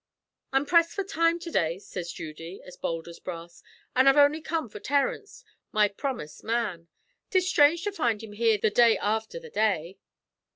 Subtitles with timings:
[0.51, 3.61] "'I'm pressed for time to day,' sez Judy, as bould as brass;
[3.95, 6.87] 'an' I've only come for Terence my promust man.
[7.29, 9.99] 'Tis strange to find him here the day afther the day.'